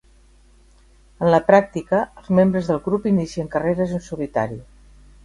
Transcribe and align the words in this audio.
En 1.25 1.29
la 1.35 1.39
pràctica, 1.49 1.99
els 2.21 2.31
membres 2.39 2.71
del 2.71 2.81
grup 2.87 3.05
inicien 3.11 3.53
carreres 3.57 3.95
en 3.99 4.03
solitari. 4.07 4.59